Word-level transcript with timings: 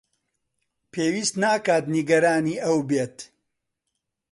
پێویست 0.91 1.35
ناکات 1.43 1.85
نیگەرانی 1.95 2.61
ئەو 2.65 2.79
بێت. 2.89 3.17